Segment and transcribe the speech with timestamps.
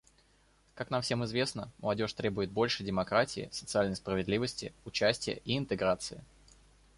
[0.73, 6.23] Как нам всем известно, молодежь требует больше демократии, социальной справедливости, участия и интеграции.